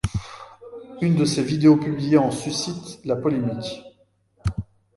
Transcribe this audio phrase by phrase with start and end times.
[1.01, 3.83] Une de ses vidéos publiée en suscite la polémique.